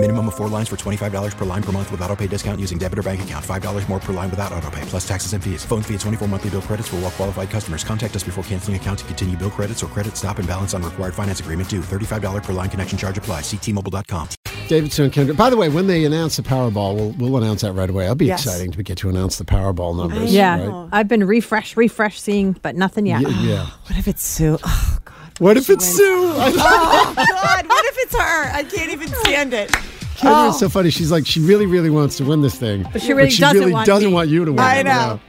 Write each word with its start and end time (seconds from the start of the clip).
Minimum 0.00 0.28
of 0.28 0.34
four 0.36 0.46
lines 0.48 0.68
for 0.68 0.76
$25 0.76 1.36
per 1.36 1.44
line 1.44 1.60
per 1.60 1.72
month 1.72 1.90
with 1.90 2.00
auto 2.02 2.14
pay 2.14 2.28
discount 2.28 2.60
using 2.60 2.78
debit 2.78 3.00
or 3.00 3.02
bank 3.02 3.20
account. 3.22 3.44
$5 3.44 3.88
more 3.88 3.98
per 3.98 4.12
line 4.12 4.30
without 4.30 4.52
auto 4.52 4.70
pay, 4.70 4.82
plus 4.82 5.06
taxes 5.08 5.32
and 5.32 5.42
fees. 5.42 5.64
Phone 5.64 5.82
fee 5.82 5.94
at 5.94 6.00
24 6.00 6.28
monthly 6.28 6.50
bill 6.50 6.62
credits 6.62 6.86
for 6.86 6.94
all 6.96 7.02
well 7.02 7.10
qualified 7.10 7.50
customers. 7.50 7.82
Contact 7.82 8.14
us 8.14 8.22
before 8.22 8.44
canceling 8.44 8.76
account 8.76 9.00
to 9.00 9.04
continue 9.06 9.36
bill 9.36 9.50
credits 9.50 9.82
or 9.82 9.88
credit 9.88 10.16
stop 10.16 10.38
and 10.38 10.46
balance 10.46 10.72
on 10.72 10.84
required 10.84 11.14
finance 11.14 11.40
agreement 11.40 11.68
due. 11.68 11.80
$35 11.80 12.44
per 12.44 12.52
line 12.52 12.70
connection 12.70 12.96
charge 12.96 13.18
apply. 13.18 13.40
Ctmobile.com. 13.40 14.28
Davidson 14.68 15.04
and 15.06 15.12
Kendra. 15.12 15.36
By 15.36 15.50
the 15.50 15.56
way, 15.56 15.68
when 15.68 15.88
they 15.88 16.04
announce 16.04 16.36
the 16.36 16.42
Powerball, 16.42 16.94
we'll, 16.94 17.10
we'll 17.18 17.36
announce 17.42 17.62
that 17.62 17.72
right 17.72 17.90
away. 17.90 18.04
It'll 18.04 18.14
be 18.14 18.26
Yes. 18.26 18.44
exciting 18.46 18.70
to 18.72 18.82
get 18.84 18.98
to 18.98 19.08
announce 19.08 19.36
the 19.38 19.44
Powerball 19.46 19.96
numbers. 19.96 20.32
Yeah, 20.32 20.64
right? 20.64 20.88
I've 20.92 21.08
been 21.08 21.24
refresh, 21.24 21.76
refresh, 21.76 22.20
seeing, 22.20 22.52
but 22.52 22.76
nothing 22.76 23.06
yet. 23.06 23.24
Y- 23.24 23.30
yeah. 23.40 23.66
What 23.88 23.98
if 23.98 24.06
it's 24.06 24.22
Sue? 24.22 24.58
Oh, 24.62 24.97
God. 24.97 24.97
What 25.38 25.56
if 25.56 25.70
it's 25.70 25.84
Sue? 25.84 26.34
Oh, 26.40 26.52
God. 26.54 27.66
What 27.68 27.84
if 27.86 27.98
it's 27.98 28.14
her? 28.14 28.50
I 28.52 28.64
can't 28.64 28.90
even 28.90 29.08
stand 29.08 29.54
it. 29.54 29.70
Kendra 30.18 30.48
is 30.48 30.54
oh. 30.56 30.58
so 30.58 30.68
funny. 30.68 30.90
She's 30.90 31.12
like, 31.12 31.26
she 31.26 31.40
really, 31.40 31.66
really 31.66 31.90
wants 31.90 32.16
to 32.16 32.24
win 32.24 32.40
this 32.40 32.56
thing, 32.56 32.84
but 32.92 33.00
she 33.02 33.12
really 33.12 33.30
doesn't 33.30 33.60
really 33.60 33.72
want 33.72 33.86
doesn't 33.86 34.08
me. 34.08 34.14
want 34.14 34.28
you 34.30 34.44
to 34.44 34.52
win. 34.52 34.60
I 34.60 34.82
know. 34.82 35.20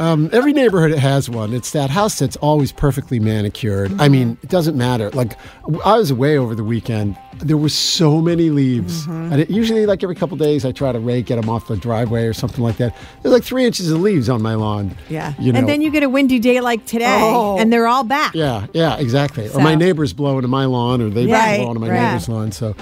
Um, 0.00 0.28
every 0.32 0.52
neighborhood 0.52 0.92
has 0.98 1.28
one. 1.30 1.52
It's 1.52 1.70
that 1.72 1.90
house 1.90 2.18
that's 2.18 2.36
always 2.36 2.72
perfectly 2.72 3.18
manicured. 3.20 4.00
I 4.00 4.08
mean, 4.08 4.36
it 4.42 4.48
doesn't 4.48 4.76
matter. 4.76 5.10
Like, 5.10 5.36
I 5.84 5.96
was 5.98 6.10
away 6.10 6.36
over 6.38 6.54
the 6.54 6.64
weekend. 6.64 7.16
There 7.38 7.56
were 7.56 7.68
so 7.68 8.20
many 8.20 8.50
leaves. 8.50 9.02
Mm-hmm. 9.02 9.32
And 9.32 9.40
it, 9.42 9.50
usually, 9.50 9.86
like 9.86 10.02
every 10.02 10.14
couple 10.14 10.36
days, 10.36 10.64
I 10.64 10.72
try 10.72 10.92
to 10.92 11.00
rake, 11.00 11.26
get 11.26 11.40
them 11.40 11.48
off 11.50 11.66
the 11.68 11.76
driveway 11.76 12.24
or 12.26 12.32
something 12.32 12.62
like 12.62 12.76
that. 12.76 12.94
There's 13.22 13.32
like 13.32 13.44
three 13.44 13.64
inches 13.64 13.90
of 13.90 14.00
leaves 14.00 14.28
on 14.28 14.40
my 14.42 14.54
lawn. 14.54 14.96
Yeah. 15.08 15.34
You 15.38 15.52
know, 15.52 15.58
And 15.58 15.68
then 15.68 15.82
you 15.82 15.90
get 15.90 16.02
a 16.02 16.08
windy 16.08 16.38
day 16.38 16.60
like 16.60 16.86
today, 16.86 17.06
Oh. 17.22 17.58
and 17.58 17.72
they're 17.72 17.86
all 17.88 18.04
back. 18.04 18.34
Yeah, 18.34 18.66
yeah, 18.72 18.96
exactly. 18.98 19.48
Or 19.50 19.60
my 19.60 19.74
neighbor's 19.74 20.12
blowing 20.12 20.42
to 20.42 20.48
my 20.48 20.64
lawn, 20.66 21.02
or 21.02 21.10
they 21.10 21.26
Right, 21.26 21.58
blow 21.58 21.68
onto 21.68 21.80
my 21.80 21.90
right. 21.90 22.02
neighbor's 22.02 22.28
lawn. 22.28 22.52
So 22.52 22.74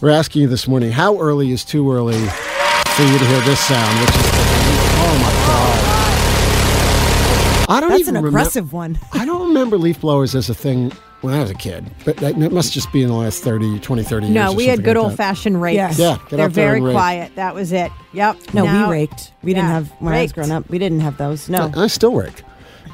we're 0.00 0.10
asking 0.10 0.42
you 0.42 0.48
this 0.48 0.66
morning, 0.66 0.90
how 0.92 1.18
early 1.20 1.50
is 1.52 1.64
too 1.64 1.90
early 1.92 2.14
for 2.18 3.02
you 3.02 3.18
to 3.18 3.24
hear 3.26 3.40
this 3.42 3.60
sound? 3.60 4.00
Which 4.00 4.08
is, 4.10 4.16
oh 4.16 5.18
my 5.22 5.46
god! 5.46 5.89
I 7.70 7.80
don't 7.80 7.90
That's 7.90 8.00
even 8.00 8.16
an 8.16 8.24
remem- 8.24 8.28
aggressive 8.28 8.72
one. 8.72 8.98
I 9.12 9.24
don't 9.24 9.48
remember 9.48 9.78
leaf 9.78 10.00
blowers 10.00 10.34
as 10.34 10.50
a 10.50 10.54
thing 10.54 10.90
when 11.20 11.34
I 11.34 11.40
was 11.40 11.50
a 11.50 11.54
kid, 11.54 11.90
but 12.04 12.16
that, 12.18 12.36
it 12.36 12.50
must 12.52 12.72
just 12.72 12.90
be 12.92 13.02
in 13.02 13.08
the 13.08 13.14
last 13.14 13.42
30, 13.44 13.78
20, 13.80 14.02
30 14.02 14.26
years. 14.26 14.34
No, 14.34 14.52
we 14.52 14.66
had 14.66 14.82
good 14.82 14.96
like 14.96 15.04
old 15.04 15.12
that. 15.12 15.16
fashioned 15.16 15.60
rakes. 15.60 15.76
Yes. 15.76 15.98
Yeah, 15.98 16.16
get 16.16 16.30
they're 16.30 16.46
out 16.46 16.52
there 16.54 16.70
very 16.78 16.80
quiet. 16.92 17.34
That 17.36 17.54
was 17.54 17.72
it. 17.72 17.92
Yep. 18.12 18.38
No, 18.54 18.64
Now- 18.64 18.86
we 18.88 18.92
raked. 18.92 19.32
We 19.42 19.52
didn't 19.54 19.68
Yeah, 19.68 19.74
have 19.74 19.88
when 20.00 20.14
I 20.14 20.22
was 20.22 20.32
growing 20.32 20.50
up. 20.50 20.68
We 20.68 20.78
didn't 20.78 21.00
have 21.00 21.16
those. 21.18 21.48
No. 21.48 21.70
I 21.76 21.86
still 21.86 22.14
rake, 22.14 22.42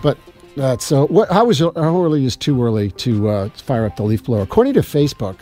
but 0.03 0.19
uh, 0.59 0.77
so 0.79 1.07
what? 1.07 1.31
How 1.31 1.45
was 1.45 1.59
how 1.61 1.71
early 1.77 2.25
is 2.25 2.37
too 2.37 2.63
early 2.63 2.91
to 2.93 3.29
uh, 3.29 3.49
fire 3.51 3.85
up 3.87 3.97
the 3.97 4.03
leaf 4.03 4.25
blower? 4.25 4.43
According 4.43 4.75
to 4.75 4.81
Facebook, 4.81 5.41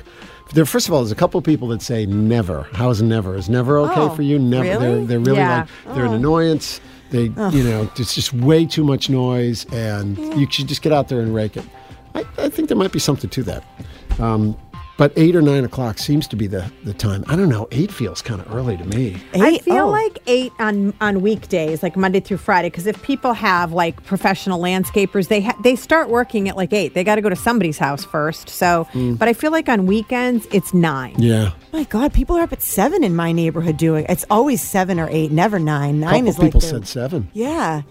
there 0.52 0.66
first 0.66 0.86
of 0.86 0.92
all, 0.94 1.00
there's 1.00 1.12
a 1.12 1.16
couple 1.16 1.38
of 1.38 1.44
people 1.44 1.68
that 1.68 1.80
say 1.82 2.04
never. 2.06 2.64
How 2.74 2.90
is 2.90 3.00
never? 3.00 3.34
Is 3.36 3.48
never 3.48 3.78
okay 3.78 3.92
Oh, 4.02 4.10
for 4.10 4.22
you? 4.22 4.38
Never. 4.38 4.62
really? 4.68 4.78
They're 4.78 5.04
they're 5.06 5.20
really 5.20 5.38
Yeah. 5.38 5.66
like 5.86 5.94
they're 5.96 6.04
an 6.04 6.12
annoyance. 6.14 6.80
They 7.10 7.24
you 7.24 7.62
know 7.62 7.90
it's 7.96 8.14
just 8.14 8.32
way 8.32 8.66
too 8.66 8.84
much 8.84 9.08
noise, 9.08 9.66
and 9.72 10.18
you 10.38 10.50
should 10.50 10.68
just 10.68 10.82
get 10.82 10.92
out 10.92 11.08
there 11.08 11.20
and 11.20 11.34
rake 11.34 11.56
it. 11.56 11.64
I, 12.14 12.24
I 12.38 12.48
think 12.48 12.68
there 12.68 12.76
might 12.76 12.92
be 12.92 12.98
something 12.98 13.30
to 13.30 13.42
that. 13.44 13.64
Um, 14.18 14.56
but 14.96 15.12
eight 15.16 15.34
or 15.34 15.42
nine 15.42 15.64
o'clock 15.64 15.98
seems 15.98 16.28
to 16.28 16.36
be 16.36 16.46
the, 16.46 16.70
the 16.84 16.94
time. 16.94 17.24
I 17.26 17.34
don't 17.36 17.48
know. 17.48 17.66
Eight 17.72 17.90
feels 17.90 18.22
kind 18.22 18.40
of 18.40 18.54
early 18.54 18.76
to 18.76 18.84
me. 18.84 19.20
I 19.34 19.58
feel 19.58 19.86
Oh. 19.86 19.90
like 19.90 20.18
eight 20.26 20.52
on 20.58 20.94
on 21.00 21.20
weekdays, 21.20 21.82
like 21.82 21.96
Monday 21.96 22.20
through 22.20 22.36
Friday, 22.36 22.70
because 22.70 22.86
if 22.86 23.02
people 23.02 23.32
have 23.32 23.72
like 23.72 24.02
professional 24.04 24.60
landscapers, 24.60 25.28
they 25.28 25.40
ha- 25.42 25.56
they 25.62 25.74
start 25.76 26.08
working 26.08 26.48
at 26.48 26.56
like 26.56 26.72
eight. 26.72 26.94
They 26.94 27.02
got 27.04 27.16
to 27.16 27.20
go 27.22 27.28
to 27.28 27.36
somebody's 27.36 27.78
house 27.78 28.04
first. 28.04 28.48
So, 28.48 28.86
mm. 28.92 29.18
but 29.18 29.28
I 29.28 29.32
feel 29.32 29.50
like 29.50 29.68
on 29.68 29.86
weekends 29.86 30.46
it's 30.52 30.72
nine. 30.72 31.14
Yeah. 31.18 31.52
My 31.72 31.84
God, 31.84 32.12
people 32.12 32.36
are 32.36 32.42
up 32.42 32.52
at 32.52 32.62
seven 32.62 33.02
in 33.02 33.16
my 33.16 33.32
neighborhood 33.32 33.76
doing. 33.76 34.06
It's 34.08 34.24
always 34.30 34.62
seven 34.62 35.00
or 35.00 35.08
eight, 35.10 35.32
never 35.32 35.58
nine. 35.58 35.98
Nine 36.00 36.12
couple 36.12 36.28
is 36.28 36.38
like 36.38 36.46
people 36.48 36.60
the- 36.60 36.66
said 36.66 36.86
seven. 36.86 37.28
Yeah. 37.32 37.82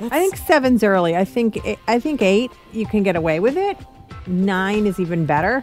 I 0.00 0.08
think 0.08 0.36
seven's 0.36 0.82
early. 0.84 1.16
I 1.16 1.24
think 1.24 1.58
I 1.88 1.98
think 1.98 2.20
eight 2.22 2.50
you 2.72 2.84
can 2.86 3.02
get 3.02 3.16
away 3.16 3.40
with 3.40 3.56
it. 3.56 3.76
Nine 4.26 4.86
is 4.86 4.98
even 4.98 5.26
better. 5.26 5.62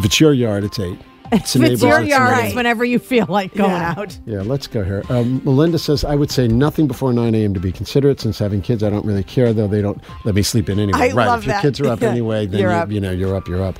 If 0.00 0.06
it's 0.06 0.18
your 0.18 0.32
yard, 0.32 0.64
it's 0.64 0.78
eight. 0.78 0.98
It's 1.30 1.54
If 1.54 1.62
it's 1.62 1.82
your 1.82 2.00
yard, 2.00 2.46
it's 2.46 2.54
whenever 2.54 2.86
you 2.86 2.98
feel 2.98 3.26
like 3.28 3.52
going 3.54 3.70
Yeah. 3.70 3.94
out. 3.98 4.18
Yeah, 4.24 4.40
let's 4.40 4.66
go 4.66 4.82
here. 4.82 5.02
Um, 5.10 5.42
Melinda 5.44 5.78
says, 5.78 6.04
I 6.06 6.14
would 6.14 6.30
say 6.30 6.48
nothing 6.48 6.86
before 6.86 7.12
9 7.12 7.34
a.m. 7.34 7.52
to 7.52 7.60
be 7.60 7.70
considerate. 7.70 8.18
Since 8.18 8.38
having 8.38 8.62
kids, 8.62 8.82
I 8.82 8.88
don't 8.88 9.04
really 9.04 9.22
care, 9.22 9.52
though 9.52 9.66
they 9.66 9.82
don't 9.82 10.02
let 10.24 10.34
me 10.34 10.40
sleep 10.40 10.70
in 10.70 10.80
anyway. 10.80 10.98
I 10.98 11.12
right. 11.12 11.26
love 11.26 11.40
if 11.40 11.46
your 11.48 11.52
that. 11.56 11.60
kids 11.62 11.80
are 11.80 11.88
up 11.88 12.00
Yeah. 12.00 12.08
anyway, 12.12 12.46
then 12.46 12.60
You're 12.60 12.70
you, 12.70 12.76
up. 12.78 12.90
you 12.90 12.98
know, 12.98 13.10
you're 13.10 13.36
up, 13.36 13.46
you're 13.46 13.62
up. 13.62 13.78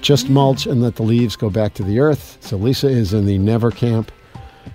Just 0.00 0.30
mulch 0.30 0.66
and 0.66 0.80
let 0.80 0.94
the 0.94 1.02
leaves 1.02 1.34
go 1.34 1.50
back 1.50 1.74
to 1.74 1.82
the 1.82 1.98
earth. 1.98 2.38
So 2.40 2.56
Lisa 2.56 2.86
is 2.86 3.12
in 3.12 3.26
the 3.26 3.36
never 3.38 3.72
camp. 3.72 4.12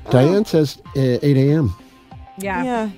Diane 0.09 0.43
says 0.43 0.81
uh, 0.97 0.99
8 1.21 1.23
a.m. 1.37 1.73
Yeah. 2.39 2.63
Yeah. 2.65 2.89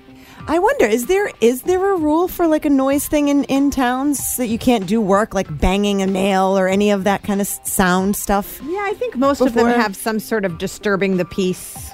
I 0.47 0.57
wonder 0.57 0.85
is 0.85 1.05
there 1.05 1.31
is 1.41 1.61
there 1.63 1.91
a 1.93 1.97
rule 1.97 2.27
for 2.27 2.47
like 2.47 2.65
a 2.65 2.69
noise 2.71 3.07
thing 3.07 3.27
in 3.29 3.43
in 3.45 3.69
towns 3.69 4.35
that 4.37 4.47
you 4.47 4.57
can't 4.57 4.87
do 4.87 4.99
work 4.99 5.33
like 5.35 5.47
banging 5.59 6.01
a 6.01 6.07
nail 6.07 6.57
or 6.57 6.67
any 6.67 6.89
of 6.89 7.03
that 7.03 7.21
kind 7.23 7.39
of 7.39 7.47
sound 7.47 8.15
stuff? 8.15 8.59
Yeah, 8.63 8.79
I 8.83 8.93
think 8.97 9.15
most 9.15 9.41
of 9.41 9.53
them 9.53 9.67
have 9.67 9.95
some 9.95 10.19
sort 10.19 10.45
of 10.45 10.57
disturbing 10.57 11.17
the 11.17 11.25
peace 11.25 11.91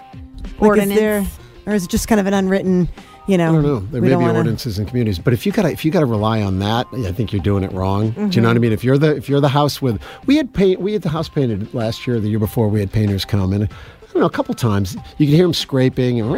Like, 0.59 0.69
ordinance. 0.69 0.91
is 0.93 0.97
there, 0.99 1.25
or 1.65 1.73
is 1.73 1.83
it 1.83 1.89
just 1.89 2.07
kind 2.07 2.21
of 2.21 2.27
an 2.27 2.33
unwritten? 2.33 2.87
You 3.27 3.39
know, 3.39 3.49
I 3.49 3.53
don't 3.53 3.63
know. 3.63 3.79
There 3.79 4.01
we 4.01 4.07
may 4.07 4.11
don't 4.11 4.19
be 4.19 4.25
wanna- 4.27 4.37
ordinances 4.37 4.77
and 4.77 4.87
communities, 4.87 5.17
but 5.17 5.33
if 5.33 5.47
you 5.47 5.51
got 5.51 5.65
if 5.65 5.83
you 5.83 5.89
got 5.91 6.01
to 6.01 6.05
rely 6.05 6.41
on 6.43 6.59
that, 6.59 6.85
I 6.93 7.11
think 7.11 7.33
you're 7.33 7.41
doing 7.41 7.63
it 7.63 7.71
wrong. 7.73 8.11
Do 8.11 8.21
you 8.21 8.27
Mm-hmm. 8.27 8.41
know 8.43 8.47
what 8.49 8.55
I 8.57 8.59
mean? 8.59 8.71
If 8.71 8.83
you're 8.83 8.99
the 8.99 9.15
if 9.15 9.27
you're 9.27 9.41
the 9.41 9.49
house 9.49 9.81
with 9.81 9.99
we 10.27 10.37
had 10.37 10.53
paint 10.53 10.79
we 10.79 10.93
had 10.93 11.01
the 11.01 11.09
house 11.09 11.27
painted 11.27 11.73
last 11.73 12.05
year, 12.05 12.19
the 12.19 12.29
year 12.29 12.37
before 12.39 12.67
we 12.69 12.79
had 12.79 12.91
painters 12.91 13.25
come 13.25 13.51
and 13.51 13.67
Don't 14.15 14.21
know 14.21 14.27
a 14.27 14.29
couple 14.29 14.55
times 14.55 14.95
you 15.17 15.25
could 15.27 15.35
hear 15.35 15.43
them 15.43 15.53
scraping 15.53 16.21
and 16.21 16.31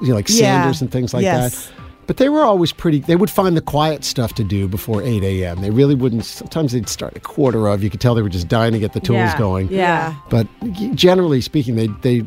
you 0.00 0.08
know, 0.08 0.14
like 0.14 0.28
Yeah. 0.28 0.36
sanders 0.62 0.80
and 0.80 0.88
things 0.88 1.12
like 1.12 1.24
Yes. 1.24 1.66
that. 1.66 1.72
But 2.06 2.16
they 2.18 2.28
were 2.28 2.42
always 2.42 2.72
pretty. 2.72 3.00
They 3.00 3.16
would 3.16 3.28
find 3.28 3.56
the 3.56 3.60
quiet 3.60 4.04
stuff 4.04 4.34
to 4.34 4.44
do 4.44 4.68
before 4.68 5.02
eight 5.02 5.24
a.m. 5.24 5.60
They 5.60 5.70
really 5.70 5.96
wouldn't. 5.96 6.24
Sometimes 6.24 6.70
they'd 6.72 6.88
start 6.88 7.16
a 7.16 7.20
quarter 7.20 7.66
of. 7.66 7.82
You 7.82 7.90
could 7.90 8.00
tell 8.00 8.14
they 8.14 8.22
were 8.22 8.28
just 8.28 8.46
dying 8.48 8.72
to 8.72 8.78
get 8.78 8.92
the 8.92 9.00
tools 9.00 9.16
Yeah. 9.18 9.36
going. 9.38 9.68
Yeah. 9.70 10.14
But 10.30 10.46
generally 10.94 11.40
speaking, 11.40 11.74
they 11.74 11.88
they 12.02 12.20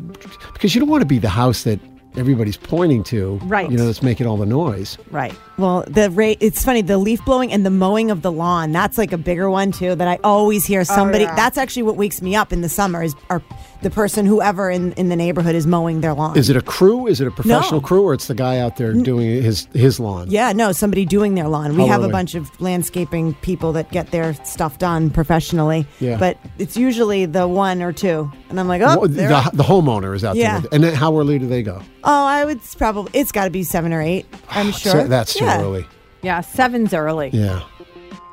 because 0.52 0.74
you 0.74 0.80
don't 0.80 0.90
want 0.90 1.00
to 1.00 1.06
be 1.06 1.18
the 1.18 1.30
house 1.30 1.62
that 1.62 1.80
everybody's 2.18 2.58
pointing 2.58 3.02
to. 3.04 3.40
Right. 3.44 3.70
You 3.70 3.78
know, 3.78 3.86
that's 3.86 4.02
making 4.02 4.26
all 4.26 4.36
the 4.36 4.44
noise. 4.46 4.98
Right. 5.10 5.34
Well, 5.58 5.84
the 5.86 6.10
rate 6.10 6.38
it's 6.40 6.64
funny 6.64 6.82
the 6.82 6.98
leaf 6.98 7.24
blowing 7.24 7.52
and 7.52 7.64
the 7.64 7.70
mowing 7.70 8.10
of 8.10 8.22
the 8.22 8.32
lawn. 8.32 8.72
That's 8.72 8.98
like 8.98 9.12
a 9.12 9.18
bigger 9.18 9.50
one 9.50 9.70
too 9.72 9.94
that 9.94 10.08
I 10.08 10.18
always 10.24 10.64
hear 10.64 10.80
oh, 10.80 10.84
somebody. 10.84 11.24
yeah. 11.24 11.34
That's 11.34 11.58
actually 11.58 11.82
what 11.84 11.96
wakes 11.96 12.22
me 12.22 12.34
up 12.36 12.52
in 12.52 12.60
the 12.62 12.68
summer 12.68 13.02
is 13.02 13.14
are 13.30 13.42
the 13.82 13.90
person 13.90 14.26
whoever 14.26 14.70
in 14.70 14.92
in 14.92 15.08
the 15.08 15.16
neighborhood 15.16 15.54
is 15.54 15.66
mowing 15.66 16.00
their 16.00 16.14
lawn. 16.14 16.36
Is 16.38 16.48
it 16.48 16.56
a 16.56 16.62
crew? 16.62 17.06
Is 17.06 17.20
it 17.20 17.26
a 17.26 17.30
professional 17.30 17.80
No. 17.80 17.86
crew, 17.86 18.02
or 18.02 18.14
it's 18.14 18.28
the 18.28 18.34
guy 18.34 18.58
out 18.58 18.76
there 18.76 18.92
doing 18.94 19.42
his 19.42 19.66
his 19.72 19.98
lawn? 20.00 20.30
Yeah, 20.30 20.52
no, 20.52 20.72
somebody 20.72 21.04
doing 21.04 21.34
their 21.34 21.48
lawn. 21.48 21.76
We 21.76 21.82
How 21.82 21.88
have 22.00 22.02
a 22.04 22.08
bunch 22.08 22.34
of 22.34 22.48
landscaping 22.60 23.34
people 23.42 23.72
that 23.72 23.90
get 23.90 24.10
their 24.10 24.34
stuff 24.44 24.78
done 24.78 25.10
professionally. 25.10 25.86
Yeah. 26.00 26.16
But 26.18 26.38
it's 26.58 26.76
usually 26.76 27.26
the 27.26 27.46
one 27.48 27.82
or 27.82 27.92
two. 27.92 28.30
And 28.48 28.60
I'm 28.60 28.68
like, 28.68 28.82
oh, 28.82 29.00
Well, 29.00 29.08
the, 29.08 29.50
the 29.52 29.62
homeowner 29.62 30.14
is 30.14 30.24
out 30.24 30.36
Yeah. 30.36 30.60
there, 30.60 30.68
and 30.72 30.84
then 30.84 30.94
how 30.94 31.16
early 31.18 31.38
do 31.38 31.46
they 31.46 31.62
go? 31.62 31.82
oh, 32.04 32.26
I 32.26 32.44
would 32.44 32.60
probably, 32.78 33.10
it's 33.14 33.30
got 33.30 33.44
to 33.44 33.50
be 33.50 33.62
seven 33.62 33.92
or 33.92 34.02
eight, 34.02 34.26
I'm 34.50 34.72
sure. 34.72 34.92
So 34.92 35.06
that's 35.06 35.32
too 35.42 35.48
Yeah. 35.50 35.62
early. 35.62 35.86
Yeah, 36.22 36.40
seven's 36.40 36.94
early. 36.94 37.30
Yeah. 37.32 37.60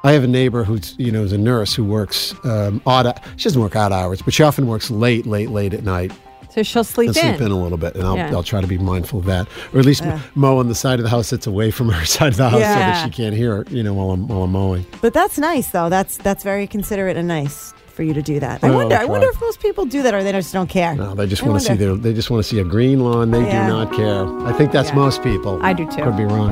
I 0.03 0.11
have 0.13 0.23
a 0.23 0.27
neighbor 0.27 0.63
who's 0.63 0.95
you 0.97 1.11
know 1.11 1.23
is 1.23 1.31
a 1.33 1.37
nurse 1.37 1.73
who 1.75 1.83
works 1.83 2.33
um, 2.45 2.81
odd. 2.85 3.19
She 3.37 3.43
doesn't 3.45 3.61
work 3.61 3.75
odd 3.75 3.91
hours, 3.91 4.21
but 4.21 4.33
she 4.33 4.43
often 4.43 4.67
works 4.67 4.89
late, 4.89 5.25
late, 5.25 5.49
late 5.49 5.73
at 5.73 5.83
night. 5.83 6.11
So 6.51 6.63
she'll 6.63 6.83
sleep 6.83 7.09
in. 7.09 7.13
sleep 7.13 7.41
in 7.41 7.51
a 7.51 7.59
little 7.61 7.77
bit, 7.77 7.95
and 7.95 8.03
I'll, 8.05 8.15
Yeah. 8.17 8.31
I'll 8.31 8.41
try 8.43 8.59
to 8.61 8.65
be 8.67 8.77
mindful 8.79 9.19
of 9.19 9.25
that, 9.25 9.47
or 9.73 9.79
at 9.79 9.85
least 9.85 10.03
mow 10.35 10.57
on 10.57 10.67
the 10.67 10.73
side 10.75 10.97
of 10.99 11.03
the 11.03 11.09
house 11.09 11.29
that's 11.29 11.45
away 11.47 11.69
from 11.69 11.89
her 11.89 12.05
side 12.15 12.29
of 12.31 12.37
the 12.37 12.49
house, 12.49 12.59
so 12.61 12.67
that 12.67 13.03
she 13.03 13.09
can't 13.11 13.35
hear. 13.35 13.65
You 13.69 13.83
know, 13.83 13.93
while 13.93 14.11
I'm 14.11 14.27
while 14.27 14.43
I'm 14.43 14.51
mowing. 14.51 14.85
But 15.01 15.13
that's 15.13 15.37
nice, 15.37 15.69
though. 15.71 15.89
That's 15.89 16.17
that's 16.17 16.43
very 16.43 16.65
considerate 16.65 17.17
and 17.17 17.27
nice 17.27 17.73
for 17.87 18.03
you 18.03 18.13
to 18.13 18.21
do 18.21 18.39
that. 18.39 18.63
I 18.63 18.69
Well, 18.69 18.77
wonder. 18.79 18.95
I 18.95 19.05
wonder 19.05 19.27
if 19.27 19.39
most 19.41 19.59
people 19.59 19.85
do 19.85 20.01
that, 20.03 20.13
or 20.13 20.23
they 20.23 20.31
just 20.31 20.53
don't 20.53 20.69
care. 20.69 20.95
No, 20.95 21.13
they 21.13 21.27
just 21.27 21.43
want 21.43 21.59
to 21.61 21.65
see 21.67 21.73
their. 21.75 21.95
They 21.95 22.13
just 22.13 22.29
want 22.31 22.41
to 22.43 22.49
see 22.49 22.59
a 22.59 22.63
green 22.63 23.01
lawn. 23.01 23.31
They 23.31 23.41
Yeah. 23.41 23.67
do 23.67 23.73
not 23.73 23.93
care. 23.93 24.25
I 24.47 24.53
think 24.53 24.71
that's 24.71 24.89
Yeah. 24.89 24.95
most 24.95 25.21
people. 25.21 25.59
I 25.61 25.73
do 25.73 25.85
too. 25.91 26.03
Could 26.03 26.15
be 26.17 26.23
wrong. 26.25 26.51